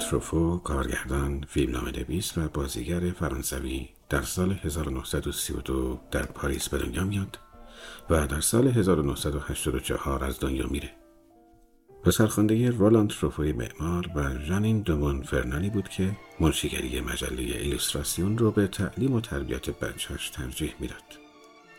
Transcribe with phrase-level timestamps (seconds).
[0.00, 7.04] رولان تروفو کارگردان فیلمنامه نویس و بازیگر فرانسوی در سال 1932 در پاریس به دنیا
[7.04, 7.38] میاد
[8.10, 10.90] و در سال 1984 از دنیا میره.
[12.04, 18.66] پسرخوانده رولاند تروفوی معمار و ژانین دومون فرنالی بود که منشیگری مجله ایلوستراسیون رو به
[18.66, 21.18] تعلیم و تربیت بچهش ترجیح می‌داد.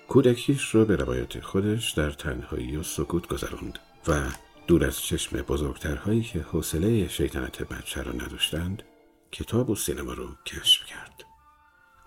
[0.08, 4.22] کودکیش رو به روایت خودش در تنهایی و سکوت گذراند و
[4.72, 8.84] دور از چشم بزرگترهایی که حوصله شیطنت بچه را نداشتند
[9.32, 11.24] کتاب و سینما رو کشف کرد.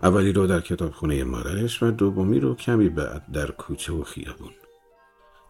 [0.03, 4.51] اولی رو در کتابخونه مادرش و دومی رو کمی بعد در کوچه و خیابون.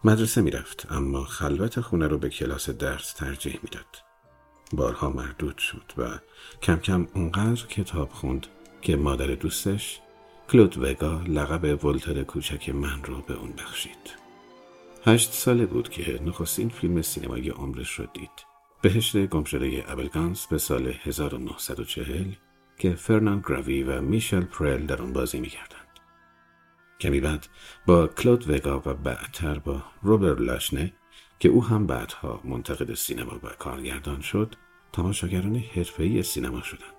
[0.04, 3.96] مدرسه می‌رفت اما خلوت خونه رو به کلاس درس ترجیح می‌داد.
[4.72, 6.18] بارها مردود شد و
[6.62, 8.46] کم کم اونقدر کتاب خوند
[8.82, 10.00] که مادر دوستش
[10.48, 14.25] کلود وگا لقب ولتر کوچک من رو به اون بخشید.
[15.08, 18.30] هشت ساله بود که نخستین فیلم سینمایی عمرش رو دید.
[18.82, 22.32] بهشت گمشده ابلگانس به سال 1940
[22.78, 25.86] که فرناند گراوی و میشل پرل در آن بازی می‌کردند.
[27.00, 27.46] کمی بعد
[27.86, 30.92] با کلود وگا و بعدتر با روبر لاشنه
[31.38, 34.54] که او هم بعدها منتقد سینما و کارگردان شد
[34.92, 36.95] تماشاگران حرفه‌ای سینما شدند.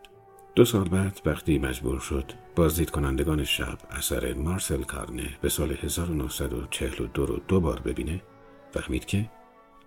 [0.58, 7.26] دو سال بعد وقتی مجبور شد بازدید کنندگان شب اثر مارسل کارنه به سال 1942
[7.26, 8.22] رو دو بار ببینه
[8.72, 9.30] فهمید که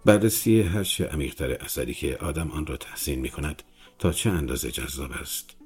[0.04, 3.62] بررسی هرچه عمیقتر اثری که آدم آن را تحسین می کند
[3.98, 5.56] تا چه اندازه جذاب است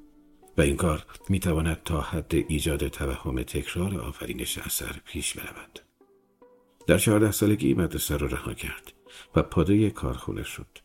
[0.58, 5.80] و این کار می تواند تا حد ایجاد توهم تکرار آفرینش اثر پیش برود.
[6.86, 8.92] در چهارده سالگی مدرسه را رها کرد
[9.36, 10.83] و پاده کارخونه شد.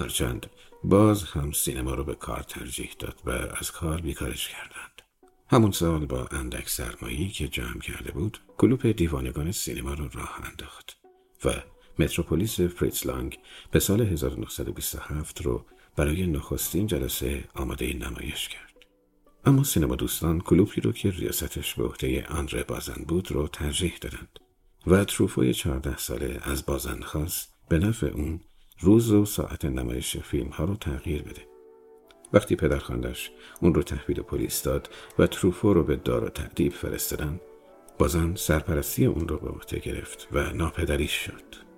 [0.00, 0.46] هرچند
[0.84, 5.02] باز هم سینما رو به کار ترجیح داد و از کار بیکارش کردند.
[5.48, 10.98] همون سال با اندک سرمایی که جمع کرده بود کلوپ دیوانگان سینما رو راه انداخت
[11.44, 11.50] و
[11.98, 13.38] متروپولیس فریتزلانگ
[13.70, 15.64] به سال 1927 رو
[15.96, 18.70] برای نخستین جلسه آماده نمایش کرد.
[19.44, 24.38] اما سینما دوستان کلوپی رو که ریاستش به عهده آندره بازن بود رو ترجیح دادند
[24.86, 28.40] و تروفوی چهارده ساله از بازن خواست به نفع اون
[28.80, 31.46] روز و ساعت نمایش فیلم ها رو تغییر بده.
[32.32, 32.82] وقتی پدر
[33.60, 37.40] اون رو تحویل پلیس داد و تروفو رو به دار و تعدیب فرستادن
[37.98, 41.70] بازن سرپرستی اون رو به عهده گرفت و ناپدریش شد.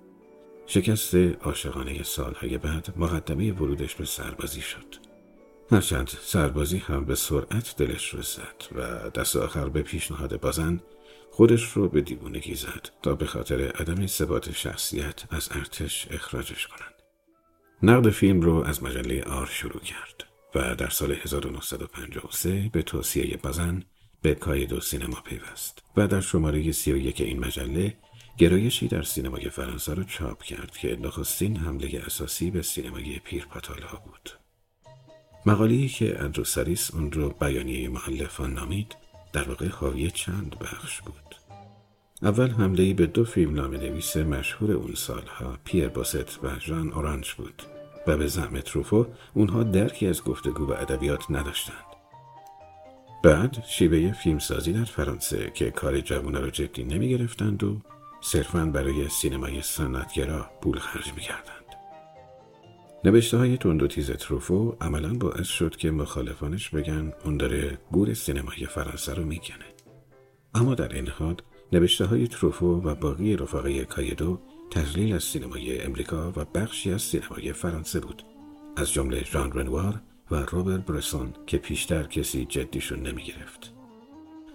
[0.65, 4.95] شکست عاشقانه سالهای بعد مقدمه ورودش به سربازی شد.
[5.71, 10.79] هرچند سربازی هم به سرعت دلش رو زد و دست آخر به پیشنهاد بازن
[11.31, 16.92] خودش رو به دیوونگی زد تا به خاطر عدم ثبات شخصیت از ارتش اخراجش کنند.
[17.81, 20.23] نقد فیلم رو از مجله آر شروع کرد
[20.55, 23.83] و در سال 1953 به توصیه بازن
[24.21, 27.97] به کایدو سینما پیوست و در شماره 31 این مجله
[28.37, 34.29] گرایشی در سینمای فرانسه را چاپ کرد که نخستین حمله اساسی به سینمای پیرپاتالها بود.
[35.45, 38.95] مقالی که اندروساریس اون رو بیانیه محلفان نامید
[39.33, 41.35] در واقع حاوی چند بخش بود.
[42.23, 47.33] اول حمله به دو فیلم نام نویس مشهور اون سالها پیر باست و ژان اورانج
[47.33, 47.63] بود
[48.07, 51.85] و به زعم تروفو اونها درکی از گفتگو و ادبیات نداشتند.
[53.23, 57.81] بعد شیوه فیلمسازی در فرانسه که کار جوانه را جدی نمی گرفتند و
[58.21, 61.65] صرفا برای سینمای سنتگرا پول خرج می کردند.
[63.03, 68.65] نوشته های تند تیز تروفو عملا باعث شد که مخالفانش بگن اون داره گور سینمای
[68.65, 69.65] فرانسه رو می‌کنه.
[70.55, 71.35] اما در این حال
[71.73, 74.39] نوشته های تروفو و باقی رفقای کایدو
[74.71, 78.23] تجلیل از سینمای امریکا و بخشی از سینمای فرانسه بود
[78.75, 80.01] از جمله ژان رنوار
[80.31, 83.73] و روبرت برسون که پیشتر کسی جدیشون نمی گرفت.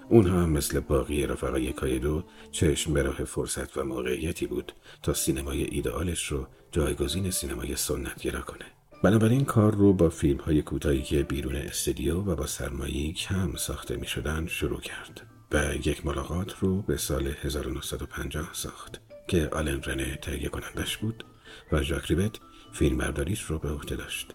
[0.09, 4.73] اونها هم مثل باقی رفقای کایدو چشم به راه فرصت و موقعیتی بود
[5.03, 8.65] تا سینمای ایدئالش رو جایگزین سینمای سنتگرا کنه.
[9.03, 13.97] بنابراین کار رو با فیلم های کوتاهی که بیرون استودیو و با سرمایه کم ساخته
[13.97, 19.01] می شدن شروع کرد و یک ملاقات رو به سال 1950 ساخت.
[19.29, 21.25] که آلن رنه تهیه کنندش بود
[21.73, 22.37] و ژاک ریبت
[22.73, 24.35] فیلمبرداریش رو به عهده داشت.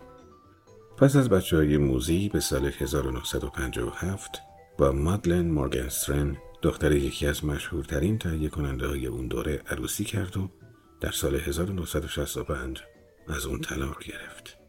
[0.98, 4.42] پس از بچه های موزی به سال 1957
[4.78, 10.50] با مادلن مورگنسترن دختر یکی از مشهورترین تهیه کننده های اون دوره عروسی کرد و
[11.02, 12.82] در سال 1965
[13.28, 14.63] از اون طلاق گرفت.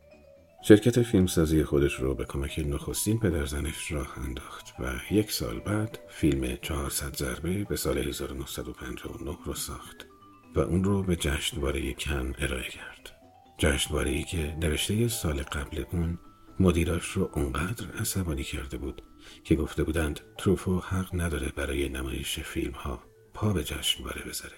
[0.69, 6.57] شرکت فیلمسازی خودش رو به کمک نخستین پدرزنش راه انداخت و یک سال بعد فیلم
[6.63, 10.07] 400 ضربه به سال 1959 رو ساخت.
[10.55, 13.11] و اون رو به جشنواره کن ارائه کرد.
[13.59, 16.19] جشنواره که نوشته سال قبل اون
[16.61, 19.03] مدیراش رو اونقدر عصبانی کرده بود
[19.45, 23.03] که گفته بودند تروفو حق نداره برای نمایش فیلم ها
[23.35, 24.57] پا به جشنواره بذاره.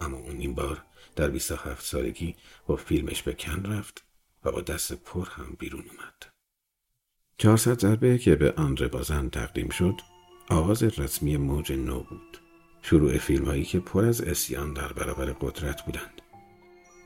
[0.00, 0.82] اما اون این بار
[1.16, 2.36] در 27 سالگی
[2.66, 4.03] با فیلمش به کن رفت
[4.44, 6.14] و با دست پر هم بیرون اومد.
[7.38, 10.00] 400 ضربه که به آندره بازن تقدیم شد
[10.48, 12.38] آغاز رسمی موج نو بود.
[12.82, 16.22] شروع فیلم هایی که پر از اسیان در برابر قدرت بودند.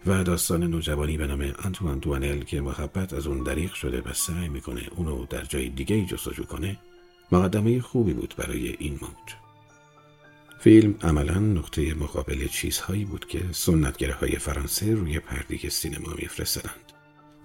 [0.06, 4.49] و داستان نوجوانی به نام آنتوان دوانل که محبت از اون دریغ شده و سعی
[4.49, 6.79] می‌کنه اونو در جای دیگه جستجو کنه
[7.32, 9.34] مقدمه خوبی بود برای این موج.
[10.61, 16.88] فیلم عملا نقطه مقابل چیزهایی بود که سنتگره های فرانسه روی پرده سینما میفرستدند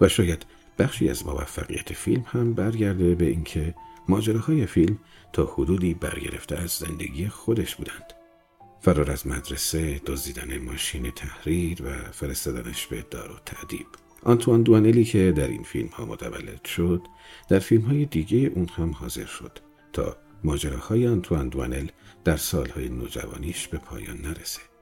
[0.03, 0.45] و شاید
[0.79, 3.75] بخشی از موفقیت فیلم هم برگرده به اینکه
[4.07, 4.99] ماجراهای فیلم
[5.33, 8.13] تا حدودی برگرفته از زندگی خودش بودند.
[8.81, 13.85] فرار از مدرسه دزدیدن ماشین تحریر و فرستادنش به دار و تعدیب
[14.23, 17.01] آنتوان دوانلی که در این فیلم ها متولد شد
[17.49, 19.59] در فیلم های دیگه اون هم حاضر شد
[19.93, 21.87] تا ماجراهای آنتوان دوانل
[22.23, 24.72] در سالهای نوجوانیش به پایان نرسه.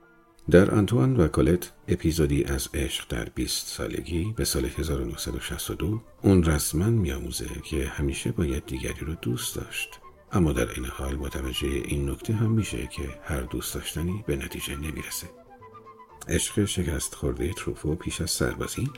[0.49, 6.85] در آنتوان و کالت اپیزودی از عشق در 20 سالگی به سال 1962 اون رسما
[6.85, 9.99] میآموزه که همیشه باید دیگری رو دوست داشت.
[10.31, 14.75] اما در این حال متوجه این نکته هم میشه که هر دوست داشتنی به نتیجه
[14.75, 15.29] نمی‌رسه.
[16.27, 18.89] عشق شکست خورده تروفو پیش از سربازی.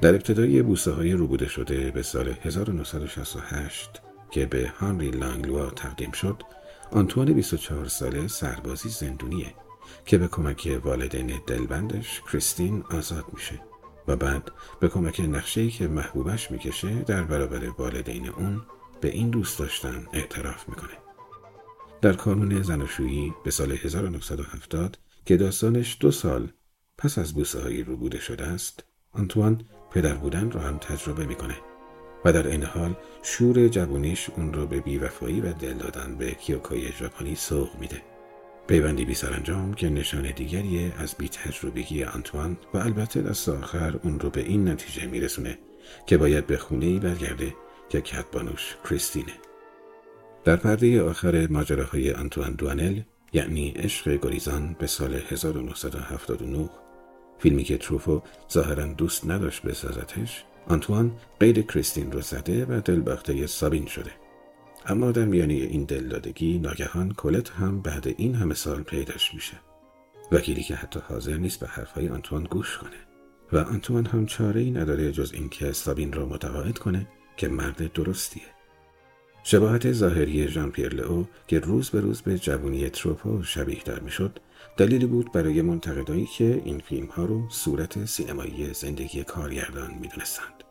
[0.00, 3.90] در ابتدای بوسه های روبوده شده به سال 1968
[4.30, 6.42] که به هانری لانگلوا تقدیم شد
[6.90, 9.54] آنتوان 24 ساله سربازی زندونیه.
[10.04, 13.60] که به کمک والدین دلبندش کریستین آزاد میشه
[14.08, 14.50] و بعد
[14.80, 18.62] به کمک نقشه‌ای که محبوبش می‌کشه در برابر والدین اون
[19.00, 20.92] به این دوست داشتن اعتراف می‌کنه.
[22.02, 26.48] در کانون زناشویی به سال 1970 که داستانش دو سال
[26.98, 31.56] پس از بوسه هایی بوده شده است، آنتوان پدر بودن را هم تجربه می‌کنه
[32.24, 36.92] و در این حال شور جوانیش اون رو به بیوفایی و دل دادن به کیوکای
[36.92, 38.02] ژاپنی سوق میده.
[38.70, 44.20] پیوندی بی سرانجام که نشان دیگری از بی تجربگی آنتوان و البته دست آخر اون
[44.20, 45.58] رو به این نتیجه میرسونه
[46.06, 47.54] که باید به خونه ای برگرده
[47.88, 49.32] که کتبانوش کریستینه.
[50.44, 53.00] در پرده آخر ماجراهای آنتوان دوانل
[53.32, 56.70] یعنی عشق گریزان به سال 1979
[57.38, 63.86] فیلمی که تروفو ظاهرا دوست نداشت بسازتش آنتوان قید کریستین رو زده و دلباخته سابین
[63.86, 64.10] شده
[64.86, 69.60] اما در میانی این دلدادگی ناگهان کلت هم بعد این همه سال پیداش میشه.
[70.32, 72.96] وکیلی که حتی حاضر نیست به حرفهای آنتوان گوش کنه.
[73.52, 77.06] و آنتوان هم چاره ای نداره جز اینکه سابین رو متقاعد کنه
[77.36, 78.42] که مرد درستیه.
[79.42, 84.38] شباهت ظاهری ژان پیر لئو که روز به روز به جوونی تروپو شبیه دار می‌شد
[84.76, 90.64] دلیلی بود برای منتقدایی که این فیلم ها رو صورت سینمایی زندگی کارگردان می‌دونستند.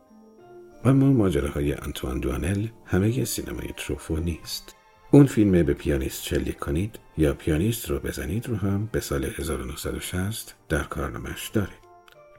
[0.85, 4.75] اما ماجراهای انتوان دوانل همه سینمای تروفو نیست
[5.11, 10.55] اون فیلم به پیانیست شلیک کنید یا پیانیست رو بزنید رو هم به سال 1960
[10.69, 11.73] در کارنامش داره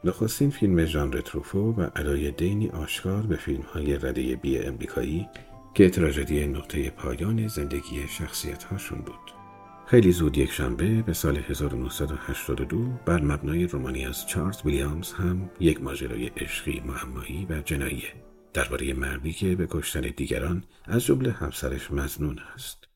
[0.04, 5.28] نخستین فیلم ژانر تروفو و ادای دینی آشکار به فیلم های رده بی امریکایی
[5.74, 9.40] که تراژدی نقطه پایان زندگی شخصیت هاشون بود.
[9.86, 15.82] خیلی زود یک شنبه به سال 1982 بر مبنای رومانی از چارلز ویلیامز هم یک
[15.82, 22.38] ماجرای عشقی معمایی و جناییه درباره مردی که به کشتن دیگران از جمله همسرش مزنون
[22.54, 22.88] است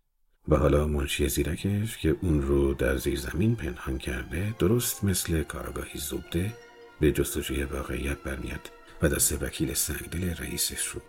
[0.48, 5.98] و حالا منشی زیرکش که اون رو در زیر زمین پنهان کرده درست مثل کاراگاهی
[5.98, 6.52] زوبده
[7.00, 8.70] به جستجوی واقعیت برمیاد
[9.02, 11.00] و دست وکیل سنگدل رئیسش رو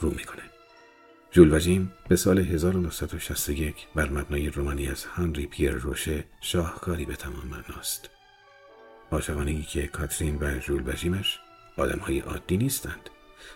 [0.00, 0.42] رو می‌کنه.
[1.30, 7.46] جول وجیم به سال 1961 بر مبنای رومانی از هنری پیر روشه شاهکاری به تمام
[7.46, 8.10] معناست.
[9.12, 11.38] عاشقانه که کاترین و جول وجیمش
[11.76, 13.10] آدم های عادی نیستند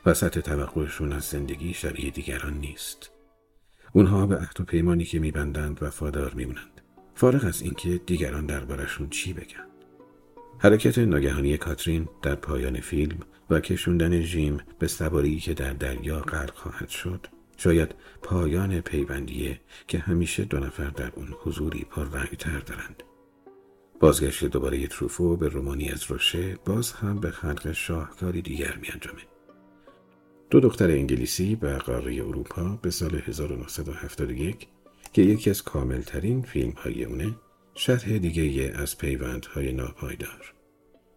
[0.06, 3.10] و سطح توقعشون از زندگی شبیه دیگران نیست.
[3.92, 6.80] اونها به عهد و پیمانی که میبندند وفادار میمونند.
[7.14, 9.66] فارغ از اینکه دیگران دربارشون چی بگن.
[10.58, 13.18] حرکت ناگهانی کاترین در پایان فیلم
[13.50, 19.98] و کشوندن جیم به سواری که در دریا غرق خواهد شد شاید پایان پیوندیه که
[19.98, 21.86] همیشه دو نفر در اون حضوری
[22.38, 23.02] تر دارند
[24.00, 29.29] بازگشت دوباره تروفو به رومانی از روشه باز هم به خلق شاهکاری دیگر می انجامه.
[30.50, 34.66] دو دختر انگلیسی به قاره اروپا به سال 1971
[35.12, 37.34] که یکی از کاملترین فیلم های اونه
[37.74, 40.54] شرح دیگه از پیوندهای ناپایدار.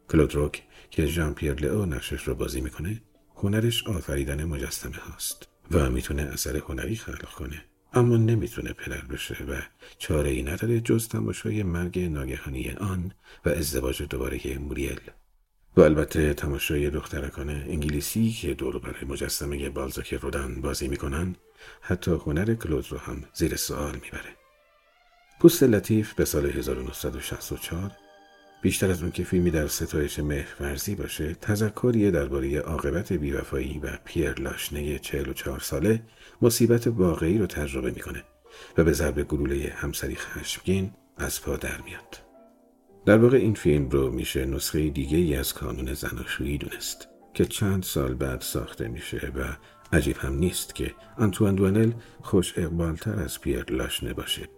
[0.09, 3.01] کلودروک که ژان پیر لئو نقشش رو بازی می‌کنه
[3.35, 7.65] هنرش آفریدن مجسمه هاست و می‌تونه اثر هنری خلق کنه.
[7.93, 9.61] اما نمی‌تونه پدر بشه و
[9.97, 13.11] چاره ای نداره جز تماشای مرگ ناگهانی آن
[13.45, 15.01] و ازدواج دوباره موریل
[15.77, 21.35] و البته تماشای دخترکان انگلیسی که دور برای مجسمه بالزاک رودن بازی می‌کنن
[21.81, 24.35] حتی هنر کلود رو هم زیر سوال می‌بره.
[25.39, 27.91] پوست لطیف به سال 1964
[28.61, 34.33] بیشتر از اون که فیلمی در ستایش مهرورزی باشه تذکریه درباره عاقبت بیوفایی و پیر
[34.33, 36.01] لاشنه 44 ساله
[36.41, 38.23] مصیبت واقعی رو تجربه می‌کنه
[38.77, 42.22] و به ضرب گلوله همسری خشمگین از پا در میاد.
[43.05, 47.83] در واقع این فیلم رو میشه نسخه دیگه ای از کانون زناشویی دونست که چند
[47.83, 49.43] سال بعد ساخته میشه و
[49.95, 51.91] عجیب هم نیست که آنتوان دوانل
[52.21, 54.49] خوش اقبالتر از پیر لاشنه باشه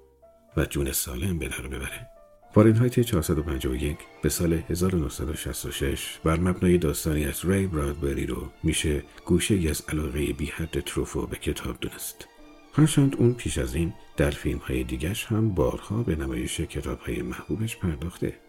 [0.57, 2.09] و جون سالم به در ببره.
[2.53, 9.83] فارنهایت 451 به سال 1966 بر مبنای داستانی از ری برادبری رو میشه گوشه از
[9.89, 12.27] علاقه بی حد تروفو به کتاب دونست.
[12.77, 17.21] هرچند اون پیش از این در فیلم های دیگش هم بارها به نمایش کتاب های
[17.21, 18.39] محبوبش پرداخته.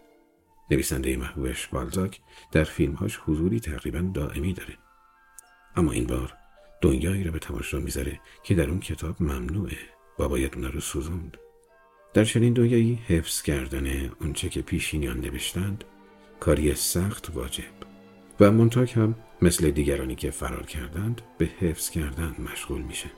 [0.71, 2.19] نویسنده محبوبش بالزاک
[2.51, 4.77] در فیلمهاش حضوری تقریبا دائمی داره.
[5.75, 6.33] اما این بار
[6.81, 9.77] دنیایی را به تماشا می‌ذاره که در اون کتاب ممنوعه
[10.19, 11.37] و باید اونا رو سوزوند.
[12.13, 15.83] در چنین دنیایی حفظ کردن اونچه که پیشینیان نوشتند
[16.39, 17.73] کاری سخت واجب
[18.39, 23.09] و منتاک هم مثل دیگرانی که فرار کردند به حفظ کردن مشغول میشه.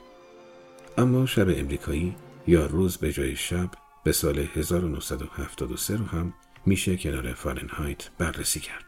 [1.00, 2.16] اما شب امریکایی
[2.48, 3.70] یا روز به جای شب
[4.04, 6.34] به سال 1973 رو هم
[6.66, 8.86] میشه کنار فارنهایت بررسی کرد.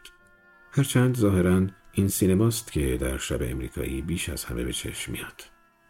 [0.72, 5.42] هرچند ظاهرا این سینماست که در شب امریکایی بیش از همه به چشم میاد.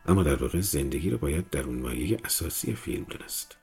[0.06, 3.56] اما در واقع زندگی رو باید در اون مایه اساسی فیلم دونست.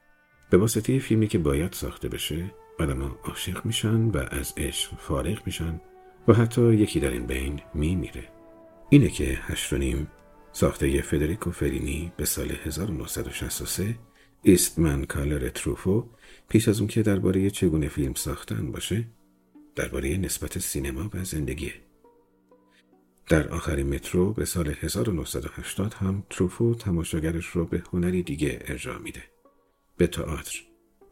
[0.50, 5.82] به واسطه فیلمی که باید ساخته بشه آدما عاشق میشن و از عشق فارغ میشن
[6.28, 8.24] و حتی یکی در این بین میمیره.
[8.90, 9.66] اینه که هشت
[10.52, 13.96] ساخته فدریکو فرینی به سال 1963
[14.44, 16.06] ایستمن کالر تروفو
[16.50, 19.08] پیش از اون که درباره چگونه فیلم ساختن باشه
[19.76, 21.72] درباره نسبت سینما و زندگی
[23.30, 29.24] در آخرین مترو به سال 1980 هم تروفو تماشاگرش رو به هنری دیگه ارجاع میده.
[29.98, 30.60] به تئاتر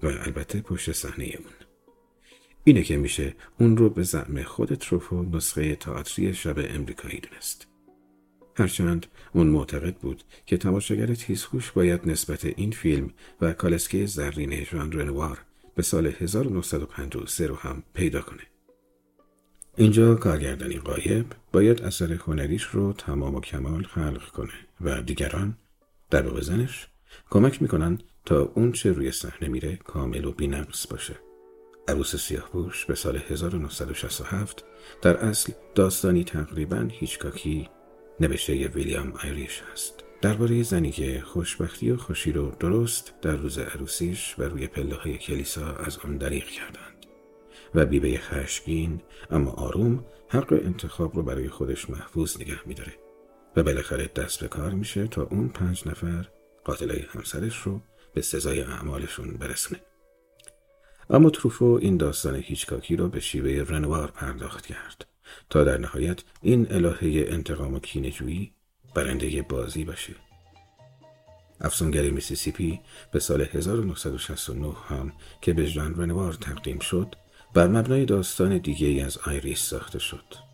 [0.04, 1.54] و البته پشت صحنه اون.
[2.64, 7.68] اینه که میشه اون رو به زعم خود تروفو نسخه تئاتری شب امریکایی دونست.
[8.58, 13.10] هرچند اون معتقد بود که تماشاگر تیزهوش باید نسبت این فیلم
[13.42, 15.38] و کالسکه زرین ژان رنوار
[15.76, 18.44] به سال 1953 رو هم پیدا کنه.
[19.76, 25.58] اینجا کارگردانی قایب باید اثر هنریش رو تمام و کمال خلق کنه و دیگران
[26.10, 26.88] در واقع زنش
[27.30, 31.16] کمک می‌کنن تا اون چه روی صحنه میره کامل و بینقص باشه.
[31.88, 34.64] عروس سیاهپوش به سال 1967
[35.02, 37.70] در اصل داستانی تقریبا هیچکاکی
[38.20, 44.36] نوشته ویلیام آیریش است درباره زنی که خوشبختی و خوشی رو درست در روز عروسیش
[44.38, 47.06] و روی پله های کلیسا از آن دریغ کردند
[47.76, 52.94] و بیبه خشگین اما آروم حق انتخاب رو برای خودش محفوظ نگه میداره
[53.56, 56.28] و بالاخره دست به کار میشه تا اون پنج نفر
[56.64, 57.82] قاتلای همسرش رو
[58.14, 59.82] به سزای اعمالشون برسونه.
[61.10, 65.06] اما تروفو این داستان هیچکاکی رو به شیوه رنوار پرداخت کرد.
[65.50, 68.52] تا در نهایت این الهه انتقام و کینه‌جویی
[68.96, 70.16] برنده بازی باشه.
[71.62, 72.80] افسونگری میسیسیپی
[73.12, 77.16] به سال 1969 هم که به ژان رنوار تقدیم شد
[77.54, 80.48] بر مبنای داستان دیگه از آیریش ساخته شد.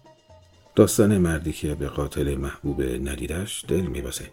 [0.76, 4.30] داستان مردی که به قاتل محبوب ندیدش دل میبازه.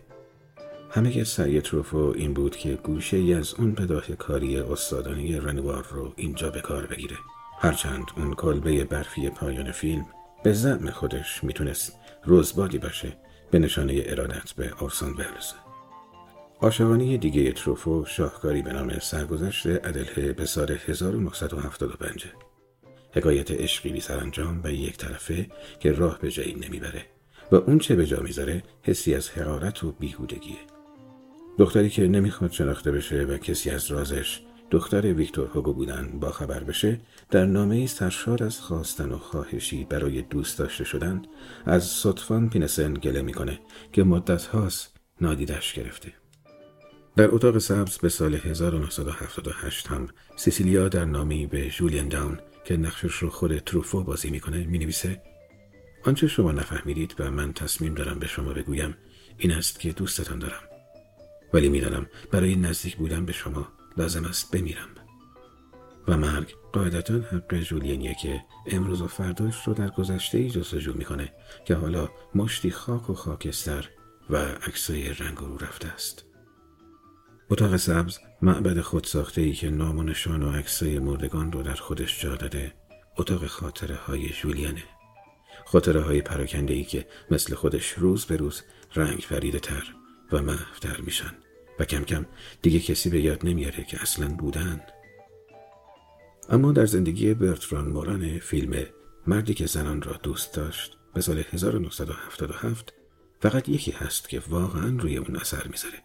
[0.90, 6.12] همه سعی تروفو این بود که گوشه ای از اون بداهه کاری استادانه‌ی رنوار رو
[6.16, 7.16] اینجا به کار بگیره.
[7.58, 10.06] هرچند اون کلبه برفی پایان فیلم
[10.42, 11.92] به زعم خودش می‌تونست
[12.24, 13.16] روزبادی باشه
[13.50, 15.52] به نشانه ارادت به آرسان ولز
[16.60, 22.26] عاشقانه دیگه تروفو شاهکاری به نام سرگذشت ادله به سال 1975
[23.12, 25.46] حکایت عشقی بی سرانجام و یک طرفه
[25.80, 27.04] که راه به جایی نمی‌بره
[27.52, 30.58] و اون چه به جا می‌ذاره حسی از حقارت و بیهودگیه.
[31.58, 36.64] دختری که نمی‌خواد شناخته بشه و کسی از رازش دختر ویکتور هوگو بودن با خبر
[36.64, 37.00] بشه
[37.30, 41.22] در نامه سرشار از خواستن و خواهشی برای دوست داشته شدن
[41.66, 43.60] از صدفان پینسن گله می‌کنه
[43.92, 46.12] که مدت هاست نادیدش گرفته.
[47.16, 53.14] در اتاق سبز به سال 1978 هم سیسیلیا در نامی به جولین داون که نقشش
[53.14, 55.22] رو خود تروفو بازی می‌کنه می‌نویسه
[56.04, 58.96] آنچه شما نفهمیدید و من تصمیم دارم به شما بگویم
[59.38, 60.62] این است که دوستتان دارم.
[61.52, 64.88] ولی می‌دانم برای نزدیک بودن به شما لازم است بمیرم.
[66.08, 71.32] و مرگ قاعدتا حق جولینیه که امروز و فرداش رو در گذشته ای جستجو می‌کنه
[71.64, 73.88] که حالا مشتی خاک و خاکستر
[74.30, 76.24] و عکسای رنگ رو رفته است.
[77.50, 81.74] اتاق سبز معبد خود ساخته ای که نام و نشان و عکسای مردگان رو در
[81.74, 82.74] خودش جا داده
[83.16, 84.82] اتاق خاطره های جولیانه.
[85.66, 88.62] خاطره های پراکنده ای که مثل خودش روز به روز
[88.94, 89.94] رنگ فریده تر
[90.32, 91.34] و محفتر میشن.
[91.80, 92.26] و کم کم
[92.62, 94.80] دیگه کسی به یاد نمیاره که اصلا بودن.
[96.48, 98.86] اما در زندگی برتران موران فیلم
[99.26, 102.92] مردی که زنان را دوست داشت به سال 1977
[103.40, 106.02] فقط یکی هست که واقعا روی اون اثر می‌ذاره.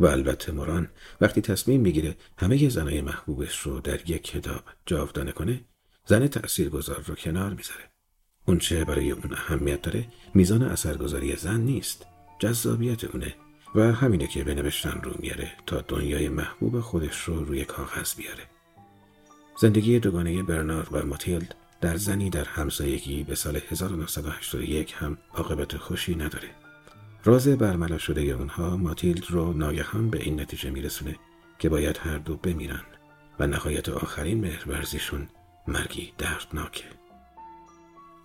[0.00, 0.88] و البته موران
[1.20, 5.64] وقتی تصمیم می‌گیره همه زنای محبوبش رو در یک کتاب جاودانه کنه
[6.06, 7.90] زن تأثیرگذار رو کنار می‌ذاره.
[8.46, 12.06] اون چه برای اون اهمیت داره میزان اثرگذاری زن نیست
[12.38, 13.34] جذابیت اونه.
[13.74, 18.42] و همینه که به نوشتن رو میاره تا دنیای محبوب خودش رو روی کاغذ بیاره.
[19.60, 26.14] زندگی دوگانه برنار و ماتیلد در زنی در همسایگی به سال 1981 هم عاقبت خوشی
[26.14, 26.48] نداره.
[27.24, 31.16] راز برملا شده اونها ماتیلد رو ناگهان به این نتیجه میرسونه
[31.58, 32.82] که باید هر دو بمیرن
[33.38, 35.28] و نهایت آخرین مهرورزیشون
[35.68, 36.84] مرگی دردناکه.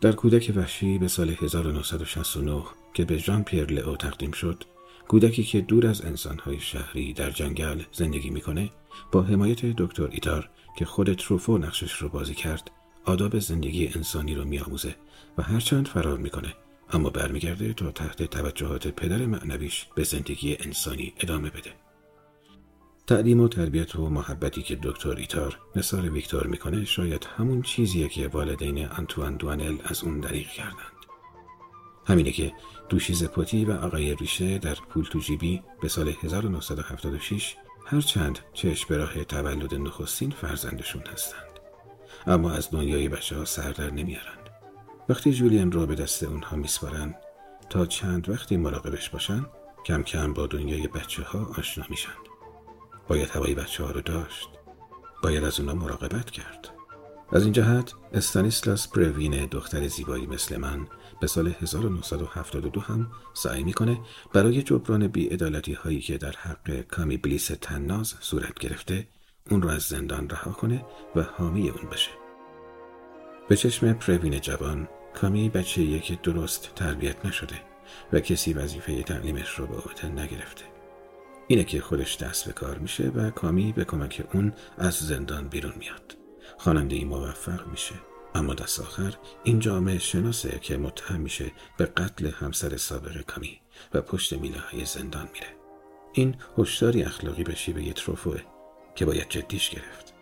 [0.02, 4.64] در کودک وحشی به سال 1969 که به ژان پیر لئو تقدیم شد
[5.08, 8.70] کودکی که دور از انسانهای شهری در جنگل زندگی می‌کنه
[9.12, 12.72] با حمایت دکتر ایتار که خود تروفو نقشش رو بازی کرد
[13.06, 14.96] آداب زندگی انسانی رو میآموزه
[15.38, 16.54] و هرچند فرار می‌کنه.
[16.90, 21.74] اما برمیگرده تا تحت توجهات پدر معنویش به زندگی انسانی ادامه بده.
[23.08, 28.28] تعلیم و تربیت و محبتی که دکتر ایتار نصار ویکتور می‌کنه شاید همون چیزیه که
[28.28, 30.93] والدین انتوان دوانل از اون دریغ کردند
[32.08, 32.54] همینه که
[32.90, 37.56] دوشیز پوتی و آقای ریشه در پول تو جیبی به سال 1976
[37.86, 41.60] هرچند چشم به راه تولد نخستین فرزندشون هستند.
[42.28, 44.50] اما از دنیای بچه ها سر در نمیارند.
[45.10, 47.16] وقتی جولین را به دست اونها میسپارن
[47.70, 49.46] تا چند وقتی مراقبش باشن
[49.86, 52.14] کم کم با دنیای بچه ها آشنا میشن.
[53.08, 54.50] باید هوای بچه ها رو داشت.
[55.24, 56.73] باید از اونا مراقبت کرد.
[57.32, 60.88] از این جهت استانیسلاس پروین دختر زیبایی مثل من
[61.22, 64.00] به سال 1972 هم سعی می‌کنه
[64.34, 69.08] برای جبران بیعدالتی هایی که در حق کامی بلیس تناز صورت گرفته
[69.50, 72.12] اون رو از زندان رها کنه و حامی اون بشه.
[73.50, 77.56] به چشم پروین جوان کامی بچه که درست تربیت نشده
[78.14, 80.66] و کسی وظیفه تعلیمش رو به عهده نگرفته.
[81.48, 85.74] اینه که خودش دست به کار میشه و کامی به کمک اون از زندان بیرون
[85.80, 86.23] میاد.
[86.64, 87.96] خواننده ای موفق میشه.
[88.36, 93.60] اما دست آخر این جامعه شناسه که متهم میشه به قتل همسر سابق کامی
[93.94, 95.48] و پشت میله های زندان میره.
[96.14, 98.42] این هشداری اخلاقی به شیوه تروفوه
[98.96, 100.14] که باید جدیش گرفت.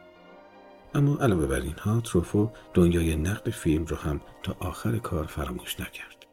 [0.96, 6.26] اما علاوه بر اینها تروفو دنیای نقد فیلم رو هم تا آخر کار فراموش نکرد.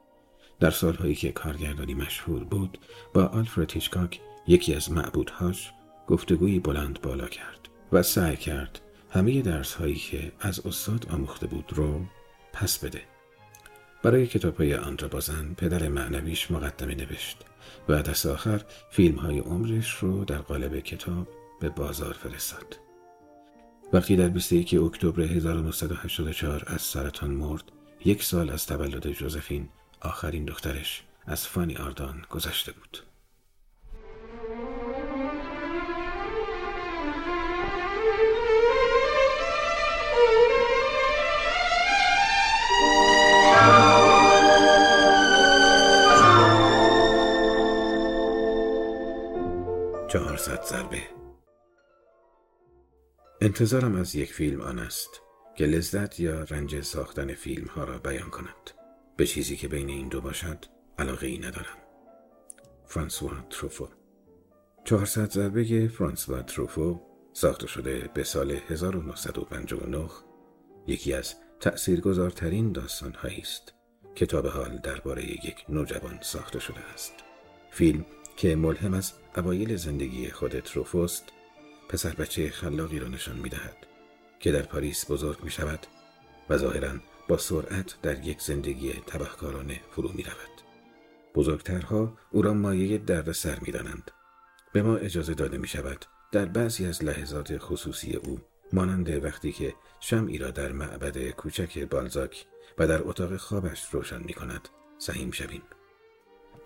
[0.60, 2.78] در سالهایی که کارگردانی مشهور بود
[3.14, 5.72] با آلفرد هیچکاک یکی از معبودهاش
[6.06, 8.80] گفتگویی بلند بالا کرد و سعی کرد
[9.18, 12.07] همه درس هایی که از استاد آموخته بود رو
[12.52, 13.02] پس بده.
[14.02, 14.78] برای کتاب های
[15.11, 17.44] بازن پدر معنویش مقدمه نوشت
[17.88, 21.28] و دست آخر فیلم های عمرش رو در قالب کتاب
[21.61, 22.76] به بازار فرستاد.
[23.92, 27.72] وقتی در 21 اکتبر 1984 از سرطان مرد،
[28.04, 29.68] یک سال از تولد جوزفین
[30.00, 33.07] آخرین دخترش از فانی آردان گذشته بود.
[50.08, 51.02] چهارصد ضربه.
[53.40, 55.20] انتظارم از یک فیلم آن است
[55.56, 58.70] که لذت یا رنج ساختن فیلم ها را بیان کند.
[59.16, 60.64] به چیزی که بین این دو باشد
[60.98, 61.78] علاقه ای ندارم.
[62.86, 63.88] فرانسوا تروفو.
[64.84, 67.00] چهارصد ضربه فرانسوا تروفو
[67.32, 70.08] ساخته شده به سال 1959
[70.86, 73.74] یکی از تأثیرگذارترین داستان است.
[74.14, 77.14] کتاب حال درباره یک نوجوان ساخته شده است.
[77.70, 78.04] فیلم
[78.36, 81.24] که ملهم از اوایل زندگی خود تروفوست
[81.88, 83.77] پسر بچه خلاقی را نشان می دهد
[84.40, 85.87] که در پاریس بزرگ می شود
[86.51, 86.92] و ظاهرا
[87.29, 90.62] با سرعت در یک زندگی تبهکارانه فرو می رود.
[91.35, 94.11] بزرگترها او را مایه درد سر می دانند.
[94.72, 98.40] به ما اجازه داده می شود در بعضی از لحظات خصوصی او
[98.72, 102.46] مانند وقتی که شمعی را در معبد کوچک بالزاک
[102.79, 105.62] و در اتاق خوابش روشن می کند سهیم شویم.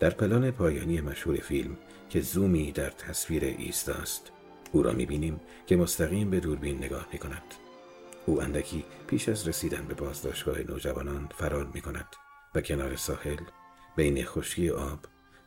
[0.00, 1.76] در پلان پایانی مشهور فیلم
[2.12, 4.32] که زومی در تصویر ایستا است
[4.72, 7.42] او را می‌بینیم که مستقیم به دوربین نگاه می کند.
[8.26, 12.06] او اندکی پیش از رسیدن به بازداشتگاه نوجوانان فرار می کند
[12.54, 13.40] و کنار ساحل
[13.96, 14.98] بین خشکی آب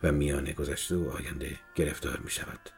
[0.03, 2.69] و میان گذشته و آینده گرفتار می شود.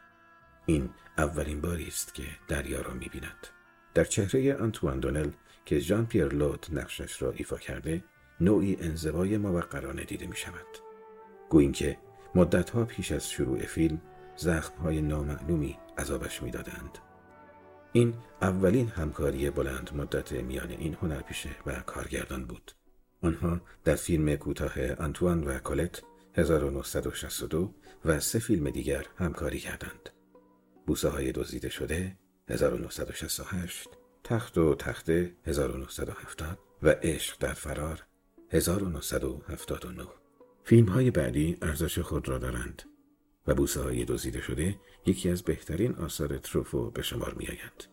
[0.66, 3.46] این اولین باری است که دریا را می بیند.
[3.94, 5.30] در چهره آنتوان دونل
[5.64, 8.04] که ژان پیر لوت نقشش را ایفا کرده
[8.40, 10.66] نوعی انزوای موقرانه دیده می شود.
[11.48, 11.98] گوییم که
[12.34, 14.00] مدتها پیش از شروع فیلم
[14.36, 16.98] زخمهای نامعلومی عذابش می‌دادند
[17.92, 22.72] این اولین همکاری بلند مدت میان این هنرپیشه و کارگردان بود.
[23.22, 26.02] آنها در فیلم کوتاه آنتوان و کولت
[26.34, 30.10] 1962 و سه فیلم دیگر همکاری کردند.
[30.86, 32.16] بوسه های دزدیده شده
[32.48, 33.88] 1968
[34.24, 38.06] تخت و تخته 1970 و عشق در فرار
[38.50, 40.17] 1979
[40.68, 42.82] فیلم های بعدی ارزش خود را دارند
[43.46, 47.88] و بوسه های دزدیده شده یکی از بهترین آثار تروفو به شمار می آید.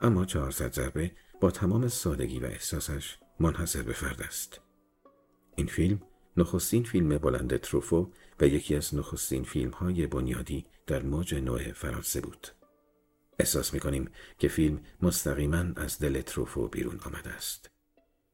[0.00, 4.60] اما 400 ضربه با تمام سادگی و احساسش منحصر به فرد است.
[5.56, 6.02] این فیلم
[6.36, 12.20] نخستین فیلم بلند تروفو و یکی از نخستین فیلم های بنیادی در موج نوع فرانسه
[12.20, 12.48] بود.
[13.38, 17.70] احساس می کنیم که فیلم مستقیما از دل تروفو بیرون آمده است.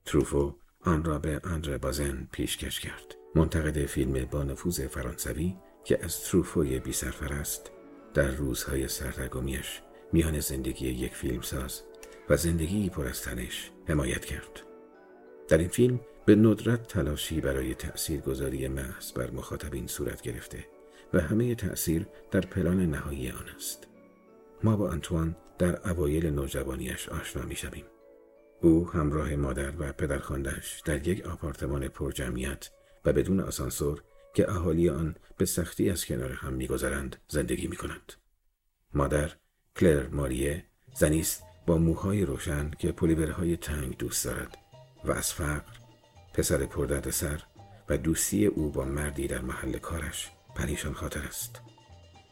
[0.05, 3.26] تروفو آن را به اندر بازن پیشکش کرد.
[3.37, 6.91] منتقد فیلم با نفوذ فرانسوی که از تروفوی بی
[7.31, 7.71] است
[8.15, 9.81] در روزهای سردرگمیش
[10.13, 11.83] میان زندگی یک فیلمساز
[12.29, 14.63] و زندگی پر از تنش حمایت کرد.
[15.49, 20.65] در این فیلم به ندرت تلاشی برای تأثیر گذاری محض بر مخاطبین صورت گرفته
[21.13, 23.87] و همه تأثیر در پلان نهایی آن است.
[24.63, 27.85] ما با انتوان در اوایل نوجوانیش آشنا می شویم.
[28.61, 32.71] او همراه مادر و پدرخواندهش در یک آپارتمان پرجمعیت
[33.07, 34.03] و بدون آسانسور
[34.35, 38.13] که اهالی آن به سختی از کنار هم میگذرند زندگی می کند.
[38.95, 39.33] مادر
[39.77, 40.65] کلر ماریه
[40.95, 44.59] زنی است با موهای روشن که پلیبرهای تنگ دوست دارد
[45.05, 45.73] و از فقر
[46.35, 47.43] پسر پردرد سر
[47.89, 51.61] و دوستی او با مردی در محل کارش پریشان خاطر است.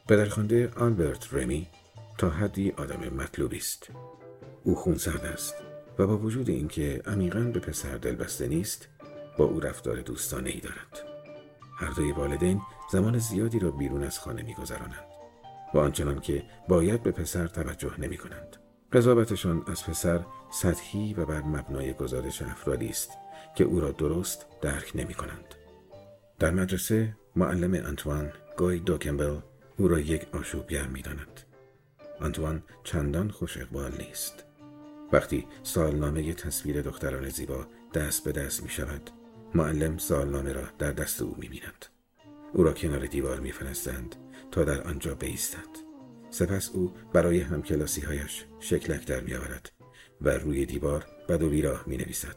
[0.08, 1.68] پدرخوانده آلبرت رمی
[2.18, 3.90] تا حدی آدم مطلوبی است.
[4.64, 5.54] او خونسرد است
[5.98, 8.88] و با وجود اینکه عمیقا به پسر دلبسته نیست
[9.38, 11.00] با او رفتار دوستانه ای دارد.
[11.76, 15.04] هر دوی والدین زمان زیادی را بیرون از خانه میگذرانند
[15.74, 18.56] و آنچنان که باید به پسر توجه نمی کنند.
[18.92, 20.20] قضاوتشان از پسر
[20.50, 23.10] سطحی و بر مبنای گزارش افرادی است
[23.56, 25.54] که او را درست درک نمی کنند.
[26.38, 29.36] در مدرسه معلم انتوان گوی دوکمبل
[29.78, 31.40] او را یک آشوبگر می داند.
[32.20, 34.44] آنتوان چندان خوش اقبال نیست.
[35.12, 39.10] وقتی سالنامه تصویر دختران زیبا دست به دست می شود
[39.56, 41.86] معلم سالنامه را در دست او می بیند.
[42.52, 44.16] او را کنار دیوار می فرستند
[44.50, 45.68] تا در آنجا بیستد.
[46.30, 49.72] سپس او برای همکلاسی هایش شکلک در می آورد
[50.20, 52.36] و روی دیوار بد و بیراه می نویسد.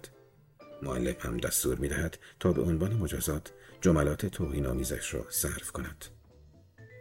[0.81, 6.05] معلم هم دستور می دهد تا به عنوان مجازات جملات توهین آمیزش را صرف کند.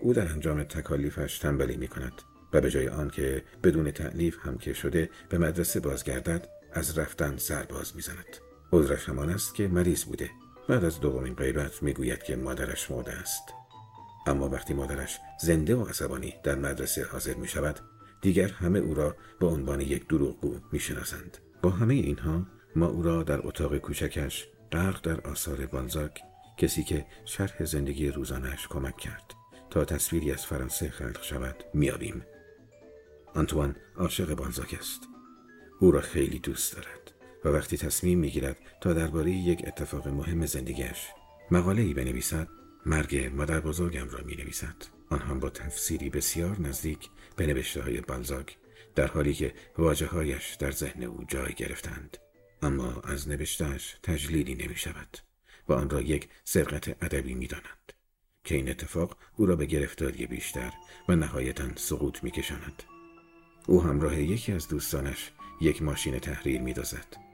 [0.00, 2.12] او در انجام تکالیفش تنبلی می کند
[2.52, 7.96] و به جای آنکه بدون تعلیف هم که شده به مدرسه بازگردد از رفتن سرباز
[7.96, 8.45] می‌زند
[8.76, 10.30] عذرش همان است که مریض بوده.
[10.68, 13.42] بعد از دومین غیبت می‌گوید که مادرش مرده است.
[14.26, 17.80] اما وقتی مادرش زنده و عصبانی در مدرسه حاضر می شود
[18.20, 21.38] دیگر همه او را به عنوان یک دروغگو می شناسند.
[21.62, 26.20] با همه اینها ما او را در اتاق کوچکش غرق در آثار بانزاک
[26.58, 29.34] کسی که شرح زندگی روزانش کمک کرد
[29.70, 32.22] تا تصویری از فرانسه خلق شود میابیم
[33.34, 35.00] آنتوان عاشق بانزاک است.
[35.80, 37.05] او را خیلی دوست دارد.
[37.46, 41.09] و وقتی تصمیم می‌گیرد تا درباره یک اتفاق مهم زندگیش
[41.50, 42.48] مقاله ای بنویسد
[42.87, 44.76] مرگ مادر بزرگم را می نویسد
[45.11, 46.98] آن هم با تفسیری بسیار نزدیک
[47.37, 48.56] به نوشته های بلزاک
[48.94, 52.18] در حالی که واجه هایش در ذهن او جای گرفتند
[52.62, 55.18] اما از نوشتهش تجلیلی نمی شود
[55.68, 57.92] و آن را یک سرقت ادبی می دانند
[58.44, 60.72] که این اتفاق او را به گرفتاری بیشتر
[61.09, 62.82] و نهایتا سقوط می کشاند.
[63.66, 67.25] او همراه یکی از دوستانش یک ماشین تحریر می دازد.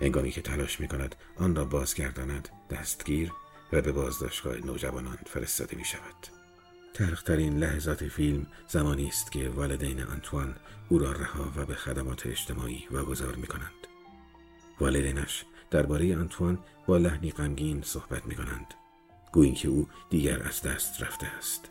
[0.00, 3.32] انگامی که تلاش می کند آن را بازگرداند دستگیر
[3.72, 6.26] و به بازداشتگاه نوجوانان فرستاده می شود.
[6.94, 10.56] تلخترین لحظات فیلم زمانی است که والدین آنتوان
[10.88, 13.86] او را رها و به خدمات اجتماعی واگذار می کنند.
[14.80, 18.74] والدینش درباره آنتوان با لحنی غمگین صحبت می کنند.
[19.32, 21.70] گویی که او دیگر از دست رفته است.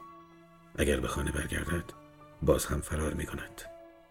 [0.76, 1.94] اگر به خانه برگردد
[2.42, 3.62] باز هم فرار می کند.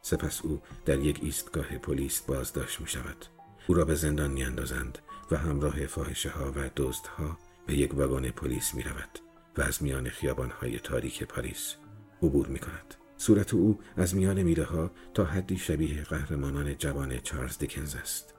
[0.03, 3.36] سپس او در یک ایستگاه پلیس بازداشت می شود.
[3.67, 4.99] او را به زندان می اندازند
[5.31, 9.19] و همراه فاحشه ها و دزد ها به یک واگن پلیس می رود
[9.59, 11.75] و از میان خیابان های تاریک پاریس
[12.23, 12.95] عبور می کند.
[13.17, 18.35] صورت او از میان میره ها تا حدی شبیه قهرمانان جوان چارلز دیکنز است.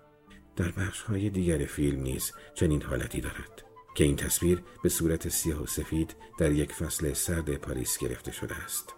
[0.55, 3.63] در بخش های دیگر فیلم نیز چنین حالتی دارد
[3.95, 8.55] که این تصویر به صورت سیاه و سفید در یک فصل سرد پاریس گرفته شده
[8.55, 8.93] است.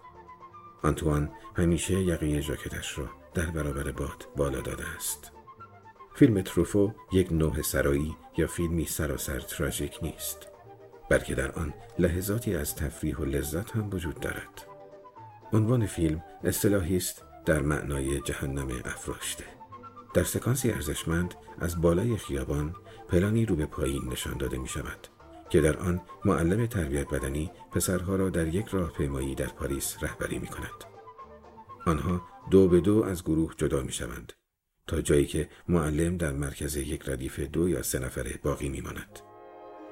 [0.83, 5.31] آنتوان همیشه یقه ژاکتش را در برابر باد بالا داده است.
[6.15, 10.47] فیلم تروفو یک نوع سرایی یا فیلمی سراسر تراژیک نیست
[11.09, 14.67] بلکه در آن لحظاتی از تفریح و لذت هم وجود دارد.
[15.53, 19.43] عنوان فیلم اصطلاحی است در معنای جهنم افراشته.
[20.13, 22.75] در سکانسی ارزشمند از بالای خیابان
[23.09, 25.07] پلانی رو به پایین نشان داده می شود
[25.49, 30.47] که در آن معلم تربیت بدنی پسرها را در یک راهپیمایی در پاریس رهبری می
[30.47, 30.83] کند.
[31.85, 34.33] آنها دو به دو از گروه جدا می شوند.
[34.89, 39.19] تا جایی که معلم در مرکز یک ردیف دو یا سه نفره باقی می ماند.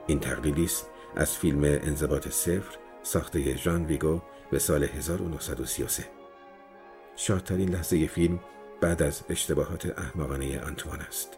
[0.08, 6.06] این تقلیدی است از فیلم انضباط صفر ساخته ژان ویگو به سال 1933
[7.16, 8.40] شادترین لحظه فیلم
[8.82, 11.38] بعد از اشتباهات احمقانه آنتوان است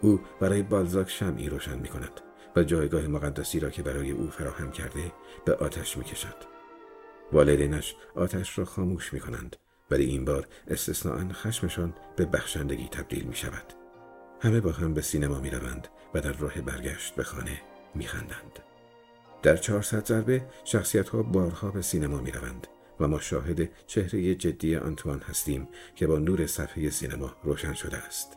[0.00, 2.20] او برای بالزاک شمعی روشن می کند
[2.56, 5.12] و جایگاه مقدسی را که برای او فراهم کرده
[5.44, 6.36] به آتش می کشد.
[7.32, 9.56] والدینش آتش را خاموش می کنند
[9.92, 13.72] ولی این بار استثناءا خشمشان به بخشندگی تبدیل می شود.
[14.40, 15.50] همه با هم به سینما می
[16.14, 17.62] و در راه برگشت به خانه
[17.94, 18.58] می خندند.
[19.42, 22.32] در 400 ضربه شخصیت ها بارها به سینما می
[23.00, 28.36] و ما شاهد چهره جدی آنتوان هستیم که با نور صفحه سینما روشن شده است.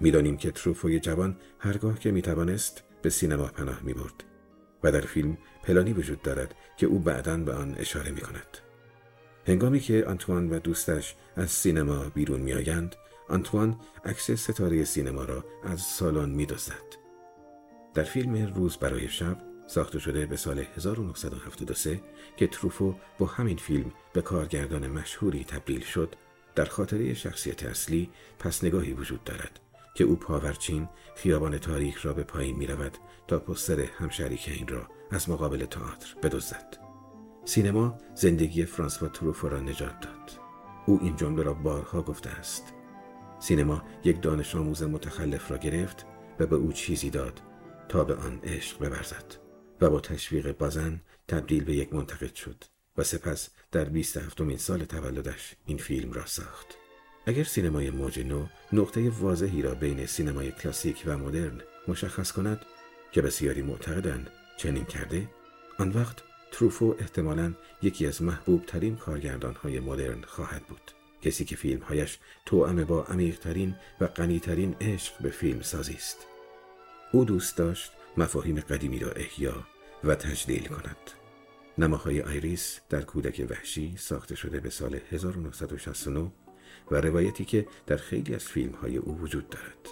[0.00, 4.24] می‌دانیم که تروفوی جوان هرگاه که می‌توانست به سینما پناه می برد
[4.82, 8.69] و در فیلم پلانی وجود دارد که او بعدا به آن اشاره می کند.
[9.50, 12.96] هنگامی که آنتوان و دوستش از سینما بیرون می آیند،
[13.28, 16.96] آنتوان عکس ستاره سینما را از سالن می دزدد.
[17.94, 19.36] در فیلم روز برای شب
[19.66, 22.00] ساخته شده به سال 1973
[22.36, 26.14] که تروفو با همین فیلم به کارگردان مشهوری تبدیل شد
[26.54, 29.60] در خاطره شخصیت اصلی پس نگاهی وجود دارد
[29.94, 34.88] که او پاورچین خیابان تاریخ را به پایین می رود تا پستر همشریک این را
[35.10, 36.79] از مقابل تئاتر بدزدد.
[37.50, 40.30] سینما زندگی فرانسوا تروفو را نجات داد.
[40.86, 42.72] او این جمله را بارها گفته است.
[43.40, 46.06] سینما یک دانش آموز متخلف را گرفت
[46.40, 47.42] و به او چیزی داد
[47.88, 49.24] تا به آن عشق ببرزد.
[49.80, 52.64] و با تشویق بازن تبدیل به یک منتقد شد
[52.96, 56.66] و سپس در 27 سال تولدش این فیلم را ساخت.
[57.26, 62.60] اگر سینمای موج نو نقطه واضحی را بین سینمای کلاسیک و مدرن مشخص کند
[63.12, 65.28] که بسیاری معتقدند چنین کرده
[65.78, 70.90] آن وقت تروفو احتمالا یکی از محبوب ترین کارگردان های مدرن خواهد بود.
[71.22, 75.94] کسی که فیلم هایش توأم با عمیق ترین و غنی ترین عشق به فیلم سازی
[75.94, 76.26] است.
[77.12, 79.66] او دوست داشت مفاهیم قدیمی را احیا
[80.04, 81.10] و تجلیل کند.
[81.78, 86.32] نماهای iris در کودک وحشی ساخته شده به سال 1969
[86.90, 89.88] و روایتی که در خیلی از فیلم های او وجود دارد.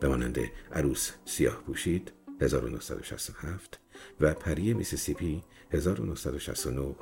[0.00, 0.38] به مانند
[0.72, 3.80] عروس سیاه پوشید 1967
[4.20, 6.94] و پری میسیسیپی 1969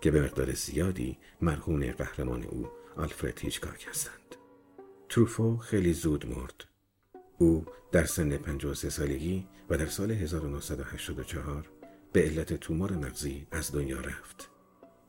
[0.00, 4.36] که به مقدار زیادی مرهون قهرمان او آلفرد هیچکاک هستند.
[5.08, 6.64] تروفو خیلی زود مرد
[7.38, 11.70] او در سن 53 سالگی و در سال 1984
[12.12, 14.50] به علت تومور مغزی از دنیا رفت.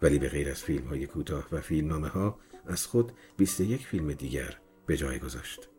[0.01, 4.57] ولی به غیر از فیلم های کوتاه و فیلمنامه ها از خود 21 فیلم دیگر
[4.85, 5.69] به جای گذاشت.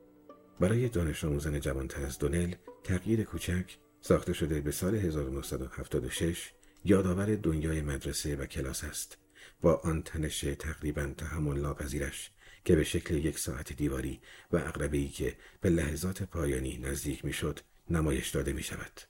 [0.61, 6.53] برای دانش آموزان جوانتر از دونل تغییر کوچک ساخته شده به سال 1976
[6.85, 9.19] یادآور دنیای مدرسه و کلاس است
[9.61, 12.31] با آن تنش تقریبا تحمل ناپذیرش
[12.65, 14.21] که به شکل یک ساعت دیواری
[14.53, 19.01] و ای که به لحظات پایانی نزدیک می‌شد نمایش داده می شود.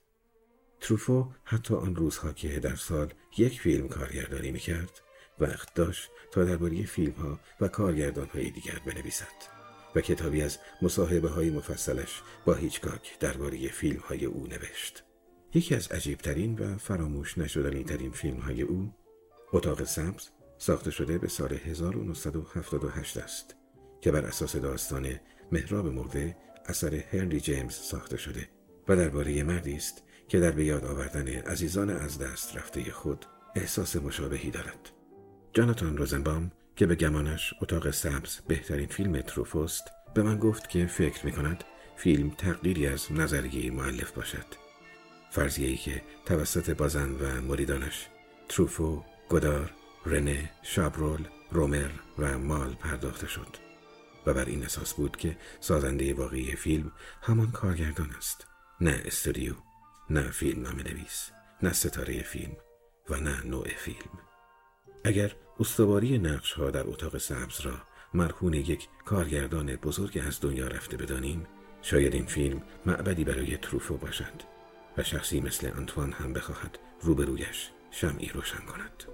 [0.81, 5.01] تروفو حتی آن روزها که در سال یک فیلم کارگردانی می کرد
[5.39, 9.54] وقت داشت تا درباره فیلم ها و کارگردان های دیگر بنویسد
[9.95, 15.05] و کتابی از مصاحبه های مفصلش با هیچکاک درباره فیلم های او نوشت.
[15.55, 18.95] یکی از عجیبترین و فراموش نشدنی ترین فیلم های او
[19.53, 20.29] اتاق سبز
[20.59, 23.55] ساخته شده به سال 1978 است
[24.01, 25.21] که بر اساس داستان
[25.53, 28.49] مهراب مرده اثر هنری جیمز ساخته شده
[28.89, 33.27] و درباره مردی است که در به یاد آوردن عزیزان از دست رفته خود
[33.57, 34.91] احساس مشابهی دارد.
[35.53, 39.85] جاناتان روزنبام که به گمانش اتاق سبز بهترین فیلم تروفوست
[40.15, 41.65] به من گفت که فکر می کند
[41.97, 44.47] فیلم تقدیری از نظریه معلف باشد.
[45.31, 48.07] فرضیه ای که توسط بازن و مریدانش
[48.49, 49.75] تروفو، گدار،
[50.07, 53.57] رنه، شابرول، رومر و مال پرداخته شد
[54.27, 58.47] و بر این اساس بود که سازنده واقعی فیلم همان کارگردان است
[58.81, 59.55] نه استودیو
[60.11, 61.31] نه فیلم نویس
[61.63, 62.57] نه ستاره فیلم
[63.11, 64.19] و نه نوع فیلم
[65.05, 67.73] اگر استواری نقش ها در اتاق سبز را
[68.15, 71.47] مرهون یک کارگردان بزرگ از دنیا رفته بدانیم
[71.83, 74.43] شاید این فیلم معبدی برای تروفو باشد
[74.99, 79.05] و شخصی مثل انتوان هم بخواهد روبرویش شمعی روشن کند.